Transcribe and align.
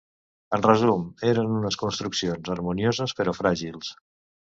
En 0.57 0.63
resum, 0.67 1.03
eren 1.31 1.51
unes 1.57 1.77
construccions 1.81 2.49
harmonioses 2.55 3.15
però 3.21 3.35
fràgils. 3.41 3.93